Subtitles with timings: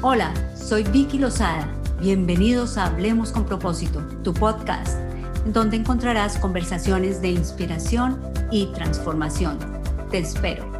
[0.00, 1.68] Hola, soy Vicky Lozada.
[2.00, 4.96] Bienvenidos a Hablemos con propósito, tu podcast,
[5.46, 8.22] donde encontrarás conversaciones de inspiración
[8.52, 9.58] y transformación.
[10.08, 10.70] Te espero.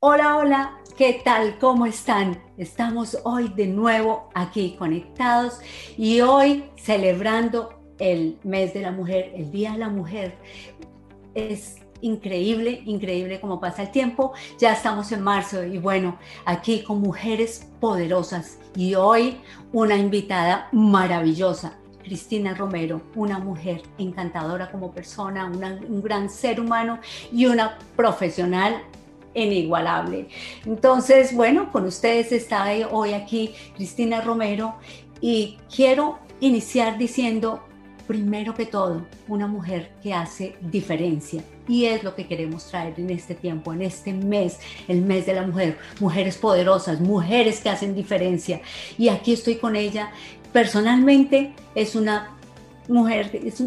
[0.00, 1.58] Hola, hola, ¿qué tal?
[1.58, 2.42] ¿Cómo están?
[2.56, 5.60] Estamos hoy de nuevo aquí conectados
[5.98, 10.38] y hoy celebrando el mes de la mujer, el Día de la Mujer.
[11.34, 14.32] Es increíble, increíble cómo pasa el tiempo.
[14.58, 19.38] Ya estamos en marzo y bueno, aquí con mujeres poderosas y hoy
[19.72, 21.74] una invitada maravillosa.
[22.02, 28.82] Cristina Romero, una mujer encantadora como persona, un gran ser humano y una profesional
[29.34, 30.28] inigualable.
[30.64, 34.76] Entonces, bueno, con ustedes está hoy aquí Cristina Romero
[35.20, 37.62] y quiero iniciar diciendo
[38.08, 41.44] primero que todo, una mujer que hace diferencia.
[41.68, 45.34] Y es lo que queremos traer en este tiempo, en este mes, el mes de
[45.34, 45.78] la mujer.
[46.00, 48.62] Mujeres poderosas, mujeres que hacen diferencia.
[48.96, 50.10] Y aquí estoy con ella.
[50.54, 52.34] Personalmente es una
[52.88, 53.62] mujer, es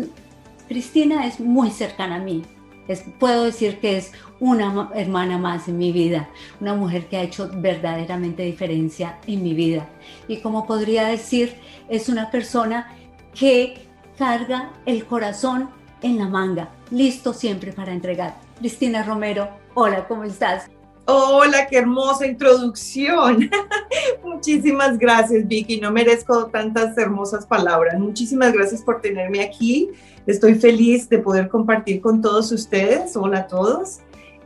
[0.68, 2.42] Cristina es muy cercana a mí.
[2.88, 7.22] Es, puedo decir que es una hermana más en mi vida, una mujer que ha
[7.22, 9.88] hecho verdaderamente diferencia en mi vida.
[10.28, 11.54] Y como podría decir,
[11.90, 12.98] es una persona
[13.36, 15.70] que carga el corazón
[16.02, 18.36] en la manga, listo siempre para entregar.
[18.60, 20.70] Cristina Romero, hola, ¿cómo estás?
[21.06, 23.50] Hola, qué hermosa introducción.
[24.24, 25.82] Muchísimas gracias, Vicky.
[25.82, 28.00] No merezco tantas hermosas palabras.
[28.00, 29.90] Muchísimas gracias por tenerme aquí.
[30.28, 33.16] Estoy feliz de poder compartir con todos ustedes.
[33.16, 34.00] Hola a todos.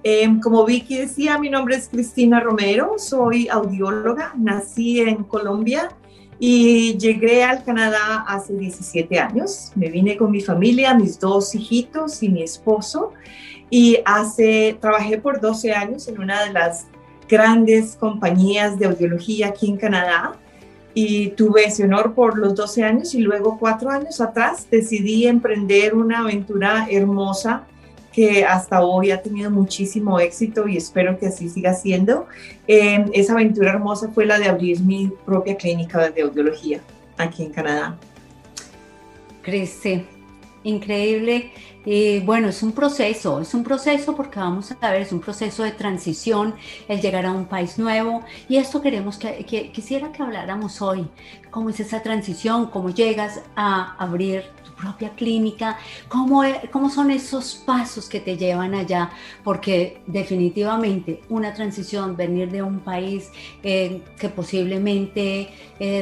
[0.03, 5.89] Em, como Vicky decía, mi nombre es Cristina Romero, soy audióloga, nací en Colombia
[6.39, 9.71] y llegué al Canadá hace 17 años.
[9.75, 13.13] Me vine con mi familia, mis dos hijitos y mi esposo.
[13.69, 16.87] Y hace, trabajé por 12 años en una de las
[17.29, 20.37] grandes compañías de audiología aquí en Canadá.
[20.93, 25.93] Y tuve ese honor por los 12 años y luego cuatro años atrás decidí emprender
[25.93, 27.65] una aventura hermosa
[28.15, 32.27] que hasta hoy ha tenido muchísimo éxito y espero que así siga siendo.
[32.65, 36.79] Eh, esa aventura hermosa fue la de abrir mi propia clínica de audiología
[37.17, 37.97] aquí en Canadá.
[39.41, 40.05] Cristi,
[40.63, 41.51] increíble.
[41.85, 45.63] Y bueno, es un proceso, es un proceso porque vamos a ver, es un proceso
[45.63, 46.55] de transición,
[46.87, 48.23] el llegar a un país nuevo.
[48.49, 51.07] Y esto queremos que, quisiera que habláramos hoy,
[51.51, 54.43] cómo es esa transición, cómo llegas a abrir
[54.75, 55.77] propia clínica,
[56.09, 59.09] ¿cómo, e, son esos pasos que te llevan allá,
[59.43, 63.31] porque definitivamente una transición, venir de un país
[63.63, 65.99] eh, que posiblemente eh,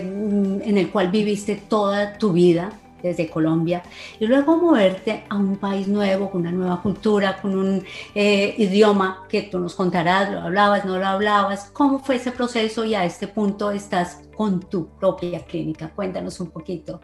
[0.65, 3.83] en el cual viviste toda tu vida, desde Colombia
[4.19, 7.83] y luego moverte a un país nuevo, con una nueva cultura, con un
[8.15, 12.85] eh, idioma que tú nos contarás, lo hablabas, no lo hablabas, cómo fue ese proceso
[12.85, 15.89] y a este punto estás con tu propia clínica.
[15.89, 16.99] Cuéntanos un poquito.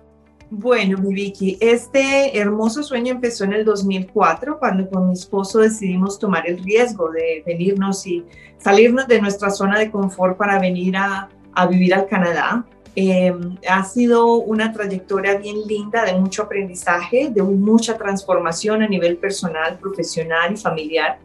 [0.51, 6.17] Bueno, mi Vicky, este hermoso sueño empezó en el 2004 cuando con mi esposo decidimos
[6.17, 8.25] tomar el riesgo de venirnos y
[8.57, 11.29] salirnos de nuestra zona de confort para venir a,
[11.69, 12.65] vivir al Canadá.
[12.95, 19.17] Em, ha sido una trayectoria bien linda de mucho aprendizaje, de mucha transformación a nivel
[19.17, 21.19] personal, profesional y familiar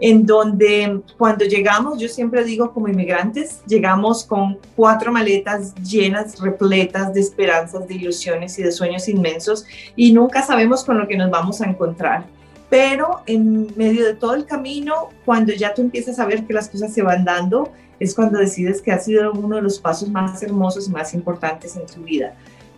[0.00, 7.12] en donde cuando llegamos, yo siempre digo como inmigrantes, llegamos con cuatro maletas llenas, repletas
[7.12, 9.64] de esperanzas, de ilusiones y de sueños inmensos
[9.96, 12.24] y nunca sabemos con lo que nos vamos a encontrar.
[12.70, 16.68] Pero en medio de todo el camino, cuando ya tú empiezas a ver que las
[16.68, 20.42] cosas se van dando, es cuando decides que ha sido uno de los pasos más
[20.42, 22.34] hermosos y más importantes en tu vida.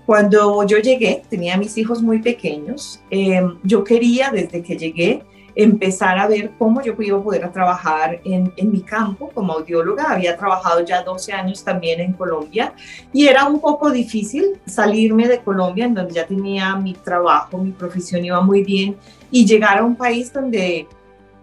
[0.07, 5.23] Cuando yo llegué, tenía mis hijos muy pequeños, eh, yo quería desde que llegué
[5.55, 10.11] empezar a ver cómo yo iba a poder trabajar en, en, mi campo como audióloga.
[10.11, 12.73] Había trabajado ya 12 años también en Colombia
[13.13, 17.73] y era un poco difícil salirme de Colombia, en donde ya tenía mi trabajo, mi
[17.73, 18.97] profesión iba muy bien,
[19.31, 20.87] y llegar a un país donde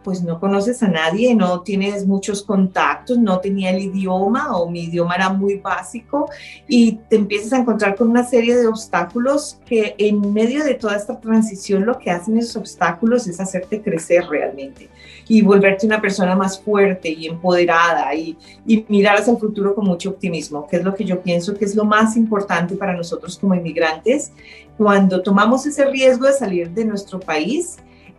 [0.07, 4.85] pues no conoces a nadie, no tienes muchos contactos, no tenía el idioma o mi
[4.85, 6.29] idioma era muy básico
[6.65, 10.95] y te empiezas a encontrar con una serie de obstáculos que en medio de toda
[10.95, 14.87] esta transición lo que hacen esos obstáculos es hacerte crecer realmente
[15.27, 19.83] y volverte una persona más fuerte y empoderada y, y mirar hacia el futuro con
[19.83, 23.37] mucho optimismo, que es lo que yo pienso que es lo más importante para nosotros
[23.37, 24.31] como inmigrantes.
[24.77, 27.75] Cuando tomamos ese riesgo de salir de nuestro país,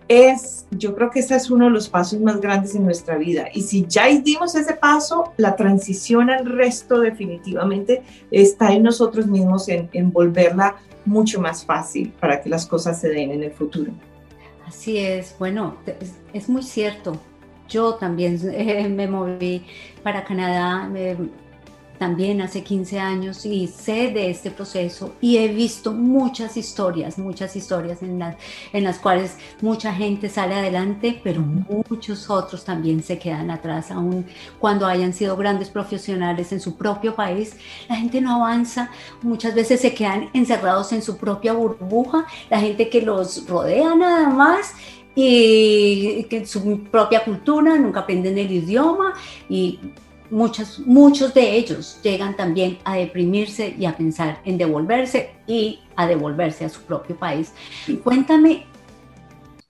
[0.09, 3.49] es, yo creo que ese es uno de los pasos más grandes en nuestra vida.
[3.53, 9.69] Y si ya dimos ese paso, la transición al resto definitivamente está en nosotros mismos,
[9.69, 13.93] en, en volverla mucho más fácil para que las cosas se den en el futuro.
[14.67, 15.77] Así es, bueno,
[16.33, 17.19] es, muy cierto.
[17.69, 19.65] Yo también eh, me moví
[20.03, 20.91] para Canadá,
[21.99, 27.57] también hace 15 años y sé de este proceso y he visto muchas historias, muchas
[27.57, 28.23] historias en,
[28.73, 34.25] en las cuales mucha gente sale adelante, pero muchos otros también se quedan atrás, aún
[34.59, 37.57] cuando hayan sido grandes profesionales en su propio país,
[37.89, 38.91] la gente no avanza,
[39.23, 44.29] muchas veces se quedan encerrados en su propia burbuja, la gente que los rodea nada
[44.29, 44.75] más
[45.15, 49.15] y que su propia cultura, nunca aprenden el idioma
[49.49, 49.81] y
[50.31, 56.07] muchos, muchos de ellos llegan también a deprimirse y a pensar en devolverse y a
[56.07, 57.53] devolverse a su propio país.
[58.05, 58.67] Cuéntame,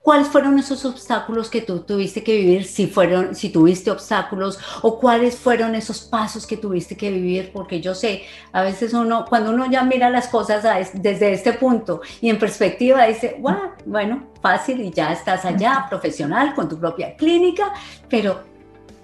[0.00, 4.98] ¿cuáles fueron esos obstáculos que tú tuviste que vivir, si, fueron, si tuviste obstáculos, o
[4.98, 7.50] cuáles fueron esos pasos que tuviste que vivir?
[7.52, 8.22] Porque yo sé,
[8.52, 10.64] a veces uno, cuando uno ya mira las cosas
[10.94, 16.68] desde este punto y en perspectiva dice, bueno, fácil y ya estás allá, profesional, con
[16.68, 17.72] tu propia clínica,
[18.08, 18.57] pero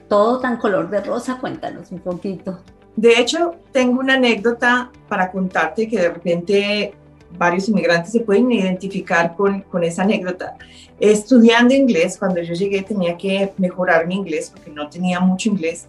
[0.09, 1.39] todo tan color de rosa?
[1.39, 2.61] Cuéntanos un poquito.
[2.97, 6.95] De hecho, tengo una anécdota para contarte que de repente
[7.37, 10.57] varios inmigrantes se pueden identificar con, con esa anécdota.
[11.01, 15.89] Estudiando inglés, cuando yo llegué tenía que mejorar mi inglés porque no tenía mucho inglés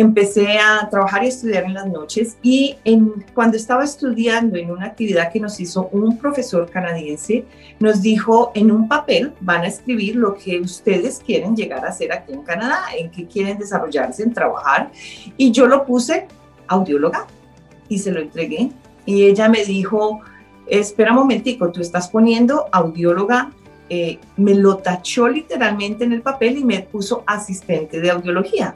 [0.00, 4.86] empecé a trabajar y estudiar en las noches y en, cuando estaba estudiando en una
[4.86, 7.46] actividad que nos hizo un profesor canadiense,
[7.80, 12.12] nos dijo en un papel van a escribir lo que ustedes quieren llegar a hacer
[12.12, 14.90] aquí en Canadá, en qué quieren desarrollarse, en trabajar.
[15.38, 16.26] Y yo lo puse
[16.68, 17.26] audióloga
[17.88, 18.70] y se lo entregué.
[19.06, 20.20] Y ella me dijo,
[20.66, 23.50] espera un momentico, tú estás poniendo audióloga
[23.88, 28.74] eh, me lo tachó literalmente en el papel y me puso asistente de audiología.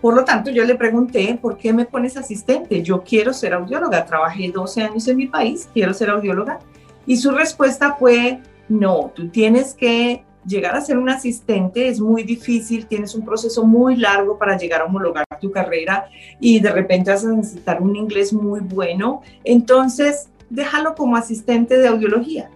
[0.00, 2.82] Por lo tanto, yo le pregunté, ¿por qué me pones asistente?
[2.82, 6.58] Yo quiero ser audióloga, trabajé 12 años en mi país, quiero ser audióloga.
[7.06, 12.22] Y su respuesta fue, no, tú tienes que llegar a ser un asistente, es muy
[12.22, 16.06] difícil, tienes un proceso muy largo para llegar a homologar tu carrera
[16.40, 19.20] y de repente vas a necesitar un inglés muy bueno.
[19.44, 22.50] Entonces, déjalo como asistente de audiología.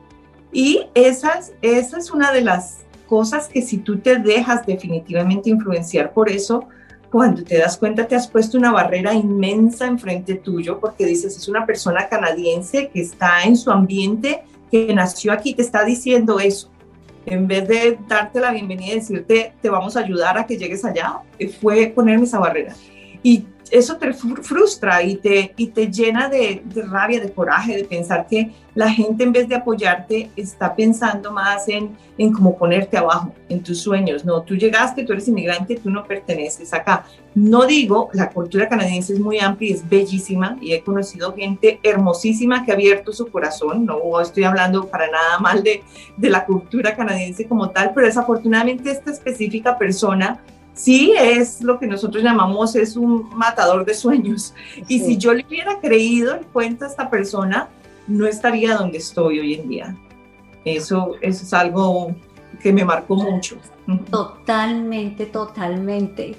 [0.51, 6.31] Y esa es una de las cosas que si tú te dejas definitivamente influenciar por
[6.31, 6.69] eso,
[7.15, 11.47] cuando te das cuenta te has puesto una barrera inmensa enfrente tuyo porque dices, es
[11.47, 16.73] una persona canadiense que está en su ambiente, que nació aquí, te está diciendo eso.
[17.25, 20.85] En vez de darte la bienvenida y decirte, te vamos a ayudar a que llegues
[20.85, 21.21] allá,
[21.61, 22.75] fue ponerme esa barrera.
[23.23, 28.27] Y eso te frustra y te, y te llena de, rabia, de coraje, de pensar
[28.27, 33.33] que la gente en vez de apoyarte está pensando más en, en cómo ponerte abajo,
[33.49, 34.25] en tus sueños.
[34.25, 37.05] No, tú llegaste, tú eres inmigrante, tú no perteneces acá.
[37.35, 41.81] No digo, la cultura canadiense es muy amplia y es bellísima y he conocido gente
[41.83, 43.87] hermosísima que ha abierto su corazón.
[43.87, 45.83] No estoy hablando para nada mal de,
[46.17, 50.41] de la cultura canadiense como tal, pero desafortunadamente esta específica persona
[50.75, 54.55] sí es lo que nosotros llamamos es un matador de sueños.
[54.89, 57.69] Y si yo le hubiera creído el cuento a esta persona,
[58.07, 59.97] no estaría donde estoy hoy en día.
[60.65, 62.15] Eso, eso es algo
[62.61, 63.57] que me marcó mucho.
[64.11, 66.37] Totalmente, totalmente.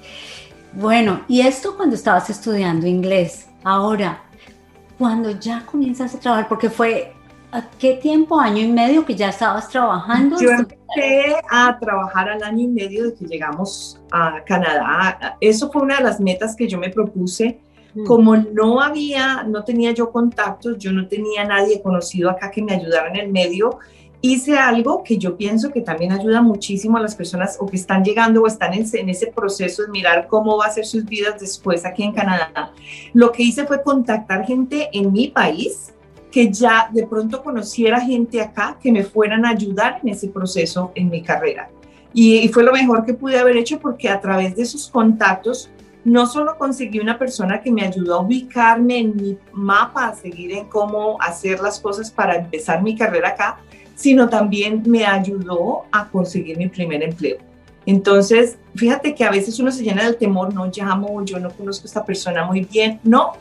[0.73, 3.47] Bueno, y esto cuando estabas estudiando inglés.
[3.63, 4.23] Ahora,
[4.97, 7.13] cuando ya comienzas a trabajar, porque fue
[7.55, 10.37] ¿A qué tiempo, año y medio que ya estabas trabajando?
[10.41, 15.37] Yo empecé a trabajar al año y medio de que llegamos a Canadá.
[15.39, 17.61] Eso fue una de las metas que yo me propuse.
[17.93, 18.03] Mm.
[18.03, 22.73] Como no había, no tenía yo contactos, yo no tenía nadie conocido acá que me
[22.73, 23.79] ayudara en el medio,
[24.19, 28.03] hice algo que yo pienso que también ayuda muchísimo a las personas o que están
[28.03, 31.39] llegando o están en, en, ese proceso de mirar cómo va a ser sus vidas
[31.39, 32.73] después aquí en Canadá.
[33.13, 35.93] Lo que hice fue contactar gente en mi país
[36.35, 40.91] que ya de pronto conociera gente acá que me fueran a ayudar en ese proceso
[40.93, 41.69] en mi carrera.
[42.13, 45.69] Y, fue lo mejor que pude haber hecho porque a través de esos contactos
[46.03, 50.51] no solo conseguí una persona que me ayudó a ubicarme en mi mapa, a seguir
[50.51, 53.59] en cómo hacer las cosas para empezar mi carrera acá,
[53.95, 57.37] sino también me ayudó a conseguir mi primer empleo.
[57.85, 61.85] Entonces, fíjate que a veces uno se llena del temor, no llamo, yo no conozco
[61.85, 63.31] a esta persona muy bien, no,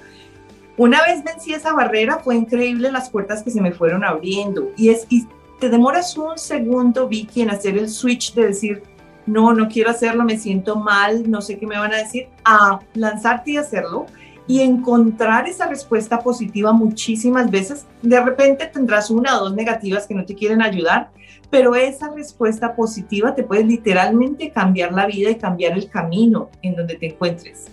[0.76, 4.70] una vez vencí esa barrera, fue increíble las puertas que se me fueron abriendo.
[4.76, 5.26] Y, es, y
[5.60, 8.82] te demoras un segundo, Vicky, en hacer el switch de decir,
[9.26, 12.80] no, no quiero hacerlo, me siento mal, no sé qué me van a decir, a
[12.94, 14.06] lanzarte y hacerlo
[14.46, 17.86] y encontrar esa respuesta positiva muchísimas veces.
[18.02, 21.10] De repente tendrás una o dos negativas que no te quieren ayudar,
[21.50, 26.74] pero esa respuesta positiva te puede literalmente cambiar la vida y cambiar el camino en
[26.74, 27.68] donde te encuentres.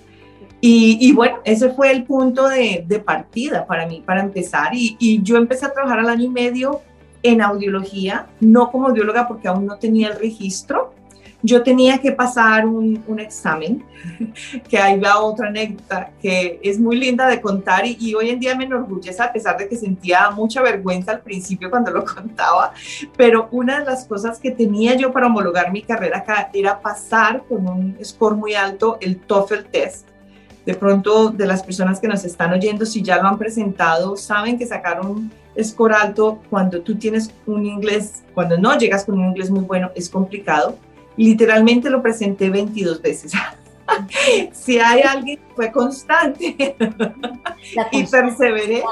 [0.63, 4.69] Y, bueno, ese fue el punto de, partida para mí, para empezar.
[4.73, 6.81] Y, yo empecé a trabajar al año y medio
[7.23, 10.93] en audiología, no como audióloga porque aún no tenía el registro,
[11.43, 13.83] yo tenía que pasar un, un, examen,
[14.69, 18.39] que ahí va otra anécdota que es muy linda de contar y, y, hoy en
[18.39, 22.73] día me enorgullece a pesar de que sentía mucha vergüenza al principio cuando lo contaba,
[23.17, 27.43] pero una de las cosas que tenía yo para homologar mi carrera acá era pasar
[27.47, 30.10] con un score muy alto el TOEFL test.
[30.65, 34.57] De pronto, de las personas que nos están oyendo, si ya lo han presentado, saben
[34.57, 39.49] que sacaron score alto cuando tú tienes un inglés, cuando no llegas con un inglés
[39.49, 40.77] muy bueno, es complicado
[41.17, 43.33] literalmente lo presenté 22 veces.
[44.53, 46.55] si hay alguien que fue constante
[47.91, 48.83] y perseveré.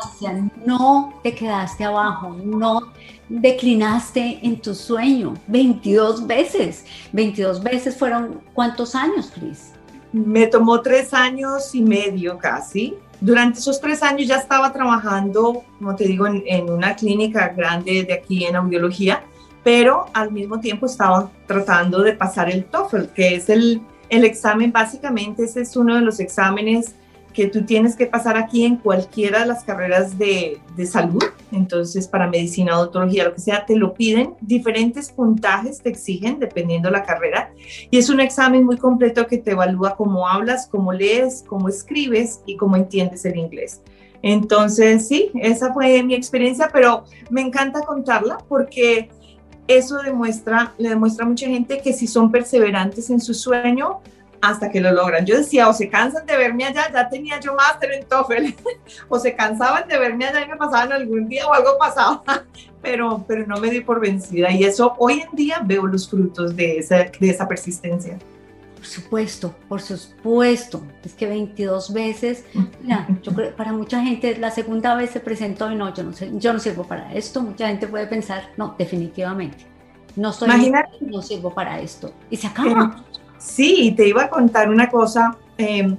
[0.66, 2.92] No te quedaste abajo, no
[3.30, 6.86] declinaste en tu sueño 22 veces.
[7.14, 9.74] 22 veces fueron cuántos años, Cris?
[10.12, 12.96] Me tomó tres años y medio casi.
[13.22, 18.14] Durante esos tres años ya estaba trabajando, como te digo, en, una clínica grande de
[18.14, 19.24] aquí en audiología
[19.64, 24.72] pero al mismo tiempo estaba tratando de pasar el TOEFL, que es el, el examen,
[24.72, 26.96] básicamente ese es uno de los exámenes
[27.34, 32.08] que tú tienes que pasar aquí en cualquiera de las carreras de, de, salud, entonces
[32.08, 37.04] para medicina, odontología, lo que sea, te lo piden, diferentes puntajes te exigen dependiendo la
[37.04, 37.52] carrera
[37.92, 42.42] y es un examen muy completo que te evalúa cómo hablas, cómo lees, cómo escribes
[42.46, 43.82] y cómo entiendes el inglés.
[44.22, 49.10] Entonces, sí, esa fue mi experiencia, pero me encanta contarla porque
[49.68, 54.02] eso demuestra, le demuestra a mucha gente que si son perseverantes en su sueño,
[54.42, 55.26] hasta que lo logran.
[55.26, 58.54] Yo decía, o se cansan de verme allá, ya tenía yo máster en TOEFL,
[59.10, 62.24] o se cansaban de verme allá y me pasaban algún día o algo pasaba,
[62.82, 64.52] pero, pero no me di por vencida.
[64.52, 68.18] Y eso hoy en día veo los frutos de esa, de esa persistencia.
[68.76, 70.82] Por supuesto, por supuesto.
[71.04, 72.46] Es que 22 veces,
[72.82, 76.14] mira, yo creo, para mucha gente la segunda vez se presentó y no, yo no
[76.14, 77.42] sé, yo no sirvo para esto.
[77.42, 79.66] Mucha gente puede pensar, no, definitivamente,
[80.16, 82.14] no soy, no sirvo para esto.
[82.30, 83.04] Y se acaba.
[83.40, 85.36] Sí, te iba a contar una cosa.
[85.58, 85.96] Eh,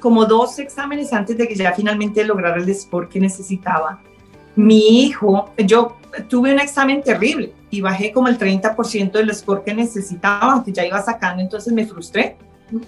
[0.00, 4.00] como dos exámenes antes de que ya finalmente lograra el score que necesitaba,
[4.56, 5.96] mi hijo, yo
[6.28, 10.84] tuve un examen terrible y bajé como el 30% del score que necesitaba, que ya
[10.84, 12.36] iba sacando, entonces me frustré.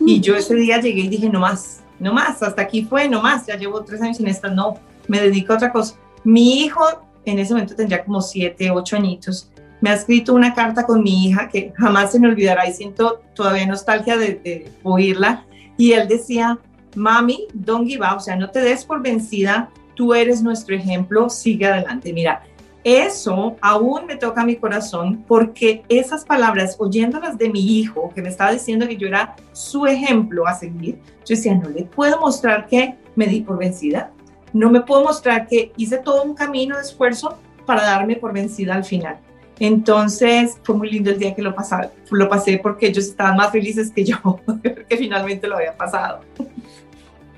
[0.00, 3.22] Y yo ese día llegué y dije, no más, no más, hasta aquí fue, no
[3.22, 4.74] más, ya llevo tres años en esta, no,
[5.08, 5.94] me dedico a otra cosa.
[6.24, 6.82] Mi hijo
[7.24, 9.49] en ese momento tendría como siete, ocho añitos,
[9.80, 13.22] me ha escrito una carta con mi hija que jamás se me olvidará y siento
[13.34, 15.44] todavía nostalgia de, de oírla.
[15.76, 16.58] Y él decía,
[16.94, 21.30] mami, don't give up, o sea, no te des por vencida, tú eres nuestro ejemplo,
[21.30, 22.12] sigue adelante.
[22.12, 22.42] Mira,
[22.84, 28.30] eso aún me toca mi corazón porque esas palabras, oyéndolas de mi hijo, que me
[28.30, 32.66] estaba diciendo que yo era su ejemplo a seguir, yo decía, no le puedo mostrar
[32.66, 34.10] que me di por vencida,
[34.52, 38.74] no me puedo mostrar que hice todo un camino de esfuerzo para darme por vencida
[38.74, 39.18] al final.
[39.60, 41.76] Entonces fue muy lindo el día que lo, pasé,
[42.10, 44.16] lo pasé porque ellos estaban más felices que yo,
[44.88, 46.20] que finalmente lo había pasado.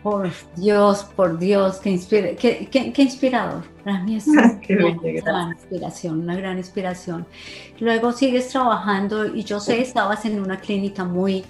[0.04, 3.64] Por Dios, por Dios, qué, inspira, qué, qué, qué inspirador.
[3.84, 4.60] Para mí es una,
[5.24, 7.26] gran inspiración, una gran inspiración.
[7.80, 11.44] Luego sigues trabajando y yo sé, estabas en una clínica muy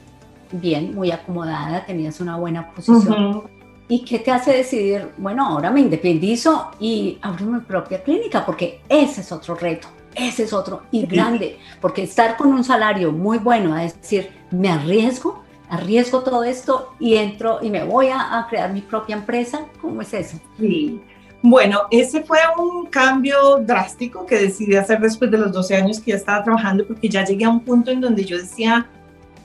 [0.52, 3.42] bien, muy acomodada, tenías una buena posición.
[3.88, 8.46] ¿Y qué te hace decidir, bueno, ahora me independizo y abro mi propia clínica?
[8.46, 13.12] Porque ese es otro reto, ese es otro y grande, porque estar con un salario
[13.12, 18.46] muy bueno, es decir, me arriesgo, arriesgo todo esto y entro y me voy a,
[18.48, 19.66] crear mi propia empresa?
[19.80, 20.38] ¿Cómo es eso?
[20.58, 21.00] Sí.
[21.40, 26.12] Bueno, ese fue un cambio drástico que decidí hacer después de los 12 años que
[26.12, 28.86] ya estaba trabajando porque ya llegué a un punto en donde yo decía,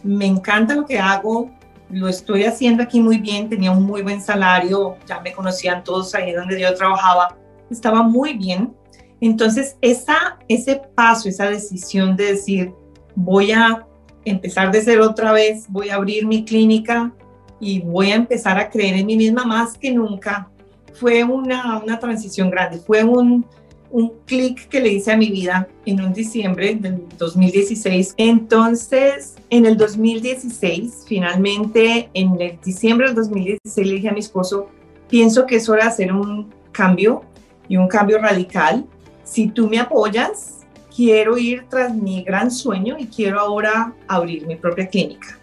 [0.04, 1.50] me encanta lo que hago,
[1.90, 6.14] lo estoy haciendo aquí muy bien, tenía un muy buen salario, ya me conocían todos
[6.14, 7.36] ahí donde yo trabajaba,
[7.70, 8.76] estaba muy bien.
[9.22, 12.72] Entonces, esa, ese paso, esa decisión de decir,
[13.16, 13.86] voy a
[14.26, 17.12] empezar de ser otra vez, voy a abrir mi clínica
[17.60, 20.50] y voy a empezar a creer en mí misma más que nunca.
[20.94, 23.46] Fue una, una transición grande, fue un,
[23.92, 28.16] un clic que le hice a mi vida en un diciembre del 2016.
[28.18, 34.70] Entonces, en el 2016, finalmente, en el diciembre del 2016, le dije a mi esposo,
[35.10, 37.24] pienso que es hora de hacer un cambio
[37.70, 38.86] y un cambio radical.
[39.28, 40.66] Si tú me apoyas,
[40.96, 45.38] quiero ir tras mi gran sueño y quiero ahora abrir mi propia clínica.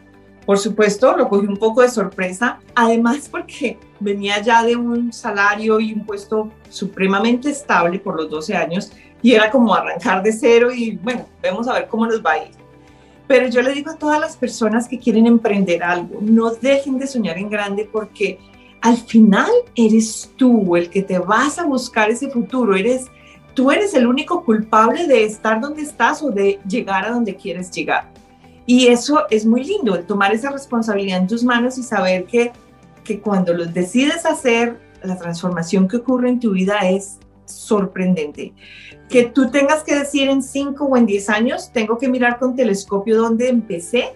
[0.46, 5.80] Por supuesto, lo cogí un poco de sorpresa, además porque venía ya de un salario
[5.80, 10.72] y un puesto supremamente estable por los 12 años y era como arrancar de cero
[10.72, 12.52] y bueno, vamos a ver cómo nos va a ir.
[13.26, 17.06] Pero yo le digo a todas las personas que quieren emprender algo, no dejen de
[17.06, 18.38] soñar en grande porque
[18.80, 23.10] al final eres tú el que te vas a buscar ese futuro, eres
[23.54, 27.70] tú eres el único culpable de estar donde estás o de llegar a donde quieres
[27.70, 28.12] llegar.
[28.66, 32.52] Y eso es muy lindo, el tomar esa responsabilidad en tus manos y saber que,
[33.04, 38.54] que cuando lo decides hacer, la transformación que ocurre en tu vida es sorprendente.
[39.08, 42.56] Que tú tengas que decir en 5 o en 10 años, tengo que mirar con
[42.56, 44.14] telescopio dónde empecé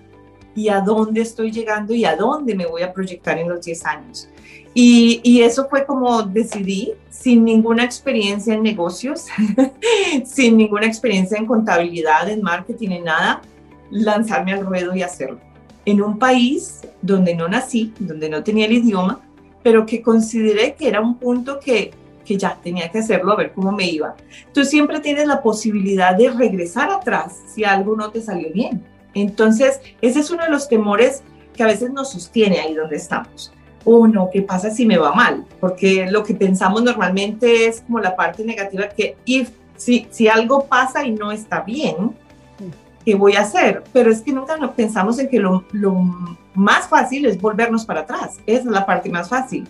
[0.55, 3.85] y a dónde estoy llegando y a dónde me voy a proyectar en los 10
[3.85, 4.29] años.
[4.81, 9.27] Y, eso fue como decidí, sin ninguna experiencia en negocios,
[10.25, 13.43] sin ninguna experiencia en contabilidad, en marketing, nada,
[13.91, 15.41] lanzarme al ruedo y hacerlo.
[15.85, 19.21] En un país donde no nací, donde no tenía el idioma,
[19.65, 21.91] pero que consideré que era un punto que,
[22.25, 24.15] que ya tenía que hacerlo, a ver cómo me iba.
[24.55, 28.85] Tú siempre tienes la posibilidad de regresar atrás si algo no te salió bien.
[29.13, 31.25] Entonces, ese es uno de los temores
[31.57, 33.53] que a veces nos sostiene ahí donde estamos.
[33.91, 35.47] O no, ¿qué pasa si me va mal?
[35.61, 40.67] Porque lo que pensamos normalmente es como la parte negativa que if, si, si algo
[40.67, 42.15] pasa y no está bien,
[43.03, 43.83] ¿qué voy a hacer?
[43.95, 45.95] Pero es que nunca pensamos en que lo, lo
[46.53, 48.37] más fácil es volvernos para atrás.
[48.45, 49.67] Esa es la parte más fácil.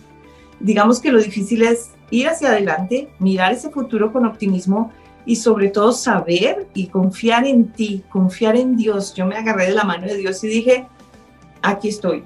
[0.58, 4.90] Digamos que lo difícil es ir hacia adelante, mirar ese futuro con optimismo
[5.26, 9.14] y sobre todo saber y confiar en ti, confiar en Dios.
[9.14, 10.88] Yo me agarré de la mano de Dios y dije,
[11.62, 12.24] aquí estoy,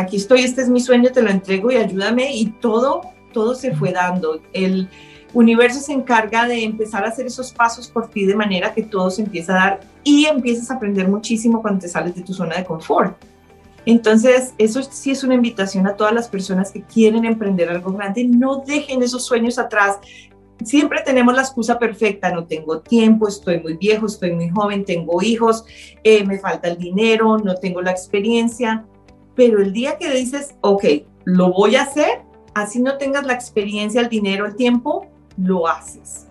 [0.00, 3.02] aquí estoy, este es mi sueño, te lo entrego y ayúdame y todo,
[3.32, 4.40] todo se fue dando.
[4.52, 4.88] El
[5.32, 9.10] universo se encarga de empezar a hacer esos pasos por ti de manera que todo
[9.10, 12.56] se empieza a dar y empiezas a aprender muchísimo cuando te sales de tu zona
[12.56, 13.16] de confort.
[13.86, 18.24] Entonces, eso sí es una invitación a todas las personas que quieren emprender algo grande.
[18.24, 19.98] No dejen esos sueños atrás
[20.64, 25.22] siempre tenemos la excusa perfecta, no tengo tiempo, estoy muy viejo, estoy muy joven, tengo
[25.22, 25.64] hijos,
[26.04, 28.84] eh, me falta el dinero, no tengo la experiencia,
[29.40, 30.84] pero el día que dices, ok,
[31.24, 32.20] lo voy a hacer,
[32.52, 35.06] así no tengas la experiencia, el dinero, el tiempo,
[35.38, 36.26] lo haces.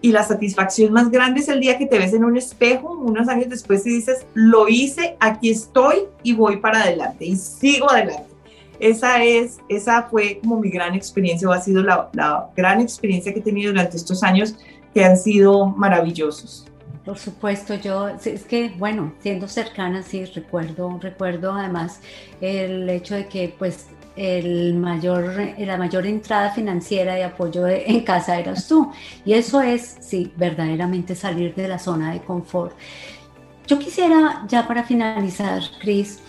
[0.00, 3.28] Y la satisfacción más grande es el día que te ves en un espejo unos
[3.28, 8.32] años después y dices, lo hice, aquí estoy y voy para adelante y sigo adelante
[8.80, 13.34] esa es, esa fue como mi gran experiencia o ha sido la, la gran experiencia
[13.34, 14.56] que he tenido durante estos años
[14.94, 16.66] que han sido maravillosos.
[17.04, 22.00] Por supuesto, yo es que bueno, siendo cercana sí recuerdo, recuerdo además
[22.40, 28.38] el hecho de que pues el mayor, la mayor entrada financiera de apoyo en casa
[28.38, 28.90] eras tú
[29.24, 32.74] y eso es sí verdaderamente salir de la zona de confort.
[33.66, 36.20] Yo quisiera ya para finalizar, Cris,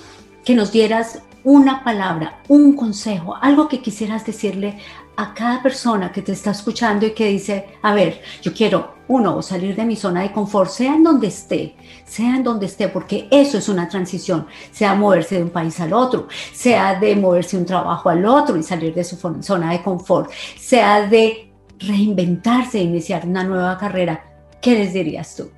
[0.44, 4.80] que nos dieras una palabra, un consejo, algo que quisieras decirle
[5.18, 9.42] a cada persona que te está escuchando y que dice, a ver, yo quiero, uno,
[9.42, 11.76] salir de mi zona de confort, sea en donde esté,
[12.06, 15.94] sea en donde esté, porque eso es una transición, sea moverse de un país al
[15.94, 19.82] otro, sea de moverse de un trabajo al otro y salir de su zona de
[19.82, 24.24] confort, sea de reinventarse e iniciar una nueva carrera.
[24.62, 25.50] ¿Qué les dirías tú?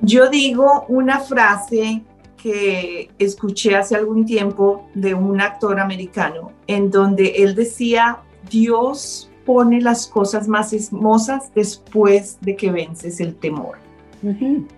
[0.00, 2.02] Yo digo una frase
[2.44, 8.18] que escuché hace algún tiempo de un actor americano, en donde él decía,
[8.50, 13.78] Dios pone las cosas más hermosas después de que vences el temor.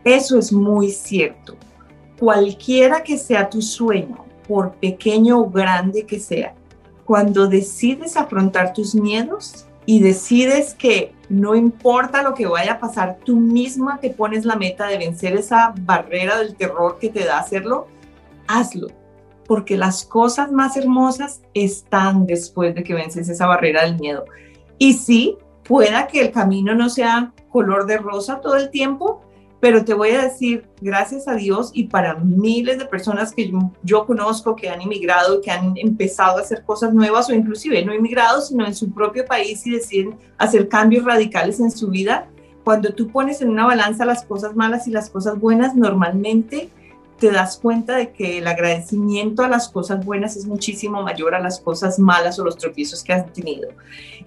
[0.05, 1.55] Eso es muy cierto.
[2.19, 6.55] Cualquiera que sea tu sueño, por pequeño o grande que sea,
[7.05, 13.19] cuando decides afrontar tus miedos y decides que no importa lo que vaya a pasar,
[13.25, 17.39] tú misma te pones la meta de vencer esa barrera del terror que te da
[17.39, 17.87] hacerlo,
[18.49, 18.89] hazlo,
[19.47, 24.25] porque las cosas más hermosas están después de que vences esa barrera del miedo.
[24.79, 29.23] Y sí, pueda que el camino no sea color de rosa todo el tiempo,
[29.61, 33.51] pero te voy a decir, gracias a Dios y para miles de personas que
[33.83, 37.95] yo, conozco que han inmigrado, que han empezado a hacer cosas nuevas o inclusive no
[37.95, 42.29] inmigrado, sino en su propio país y deciden hacer cambios radicales en su vida,
[42.65, 46.69] cuando tú pones en una balanza las cosas malas y las cosas buenas, normalmente
[47.19, 51.41] te das cuenta de que el agradecimiento a las cosas buenas es muchísimo mayor a
[51.41, 53.69] las cosas malas o los tropiezos que has tenido.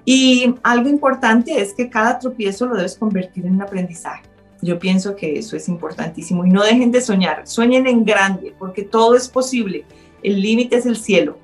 [0.05, 4.23] Y algo importante es que cada tropiezo lo debes convertir en un aprendizaje.
[4.61, 8.83] Yo pienso que eso es importantísimo y no dejen de soñar, sueñen en grande porque
[8.83, 9.85] todo es posible,
[10.21, 11.37] el límite es el cielo.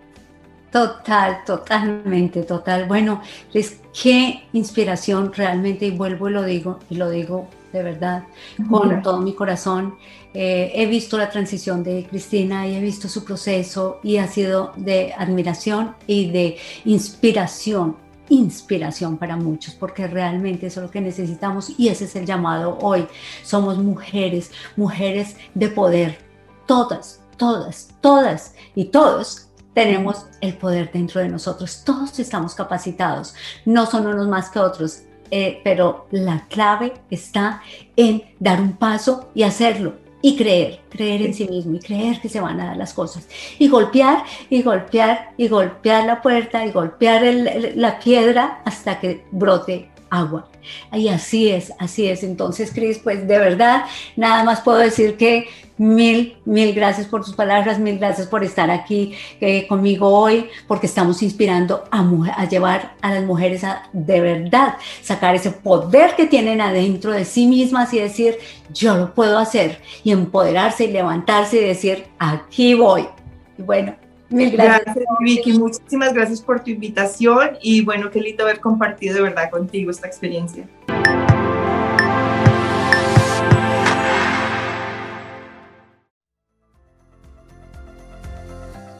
[0.72, 2.86] Total, totalmente, total.
[2.86, 3.22] Bueno,
[3.54, 8.24] Liz, qué inspiración realmente, y vuelvo y lo digo, y lo digo de verdad,
[8.70, 9.96] con todo mi corazón.
[10.34, 14.74] Eh, he visto la transición de Cristina y he visto su proceso y ha sido
[14.76, 21.72] de admiración y de inspiración inspiración para muchos, porque realmente eso es lo que necesitamos
[21.78, 23.08] y ese es el llamado hoy.
[23.44, 26.18] Somos mujeres, mujeres de poder,
[26.66, 33.86] todas, todas, todas y todos tenemos el poder dentro de nosotros, todos estamos capacitados, no
[33.86, 37.62] son unos más que otros, eh, pero la clave está
[37.96, 42.30] en dar un paso y hacerlo y creer, creer en sí mismo y creer que
[42.30, 43.28] se van a dar las cosas.
[43.60, 47.24] Y golpear y golpear y golpear la puerta y golpear
[47.76, 50.50] la piedra hasta que brote agua.
[50.92, 52.24] Y así es, así es.
[52.24, 53.86] Entonces, Cris, pues de verdad,
[54.16, 58.70] nada más puedo decir que mil, mil gracias por tus palabras, mil gracias por estar
[58.72, 64.22] aquí eh, conmigo hoy, porque estamos inspirando a, a llevar a las mujeres a de
[64.22, 68.38] verdad sacar ese poder que tienen adentro de sí mismas y decir,
[68.74, 73.08] yo lo puedo hacer, y empoderarse y levantarse y decir, aquí voy.
[73.58, 73.96] Y bueno,
[74.30, 74.86] Mil gracias.
[74.86, 75.54] Gracias, Vicky.
[75.60, 80.08] Muchísimas gracias por tu invitación y bueno, qué lindo haber compartido de verdad contigo esta
[80.08, 80.68] experiencia.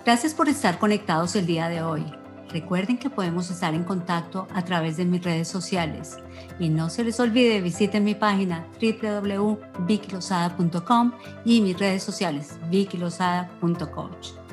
[0.06, 2.06] Gracias por estar conectados el día de hoy.
[2.50, 6.20] Recuerden que podemos estar en contacto a través de mis redes sociales.
[6.60, 11.12] Y no se les olvide, visiten mi página www.vicilosada.com
[11.44, 14.45] y mis redes sociales, vicilosada.coach.